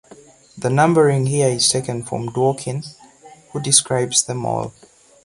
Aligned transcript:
The 0.57 0.71
numbering 0.71 1.27
here 1.27 1.49
is 1.49 1.69
taken 1.69 2.01
from 2.01 2.29
Dworkin, 2.29 2.83
who 3.51 3.61
describes 3.61 4.23
them 4.23 4.47
all. 4.47 4.73